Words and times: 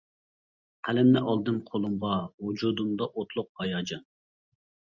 قەلەمنى 0.87 1.21
ئالدىم 1.33 1.59
قۇلۇمغا 1.67 2.15
ۋۇجۇدۇمدا 2.47 3.09
ئوتلۇق 3.13 3.53
ھاياجان. 3.63 4.05